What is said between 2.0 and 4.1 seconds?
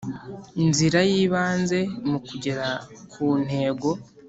mu kugera ku Ntego